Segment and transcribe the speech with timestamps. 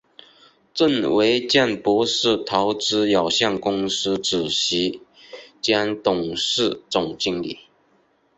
[0.73, 4.99] 郑维健博士投资有限公司主席
[5.61, 7.59] 兼董事总经理。